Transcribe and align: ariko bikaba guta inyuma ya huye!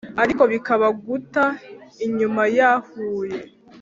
ariko 0.23 0.43
bikaba 0.53 0.87
guta 1.05 1.45
inyuma 2.05 2.43
ya 2.57 2.71
huye! 2.85 3.39